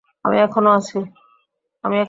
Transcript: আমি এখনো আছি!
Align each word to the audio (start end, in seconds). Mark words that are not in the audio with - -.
আমি 0.25 0.37
এখনো 0.39 0.69
আছি! 0.69 0.97